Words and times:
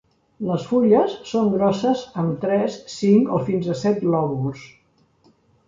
Les 0.45 0.63
fulles 0.69 1.13
són 1.31 1.51
grosses 1.57 2.01
amb 2.23 2.41
tres, 2.47 2.79
cinc 2.95 3.31
o 3.39 3.43
fins 3.53 3.71
a 3.75 3.79
set 3.85 4.05
lòbuls. 4.17 4.69